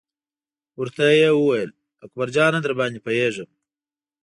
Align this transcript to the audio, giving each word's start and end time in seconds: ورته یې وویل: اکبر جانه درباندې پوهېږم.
ورته 0.79 1.03
یې 1.19 1.29
وویل: 1.33 1.71
اکبر 2.05 2.27
جانه 2.35 2.59
درباندې 2.65 2.99
پوهېږم. 3.05 3.49